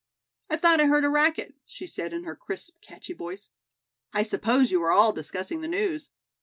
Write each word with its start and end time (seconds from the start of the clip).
"I 0.49 0.57
thought 0.57 0.81
I 0.81 0.85
heard 0.85 1.05
a 1.05 1.09
racket," 1.09 1.53
she 1.63 1.85
said 1.85 2.11
in 2.11 2.23
her 2.23 2.35
crisp, 2.35 2.81
catchy 2.81 3.13
voice. 3.13 3.51
"I 4.13 4.23
suppose 4.23 4.71
you 4.71 4.81
are 4.81 4.91
all 4.91 5.13
discussing 5.13 5.61
the 5.61 5.67
news." 5.67 6.09